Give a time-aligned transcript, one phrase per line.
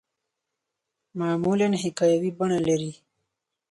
[1.19, 2.91] معمولاً حکایوي بڼه لري.